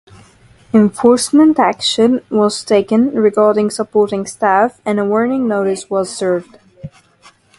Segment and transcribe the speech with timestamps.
[0.73, 6.57] Enforcement action was taken regarding supporting staff and a warning notice was served.